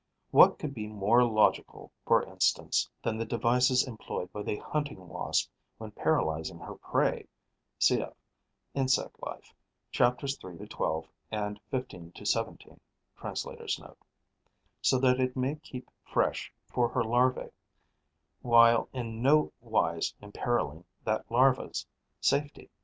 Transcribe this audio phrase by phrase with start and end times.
[0.31, 5.51] What could be more logical, for instance, than the devices employed by the Hunting Wasp
[5.77, 7.27] when paralysing her prey
[7.79, 8.11] (Cf.
[8.73, 9.53] "Insect Life":
[9.91, 12.79] chapters 3 to 12 and 15 to 17.
[13.15, 13.99] Translator's Note.)
[14.81, 17.51] so that it may keep fresh for her larva,
[18.41, 21.85] while in no wise imperilling that larva's
[22.19, 22.71] safety?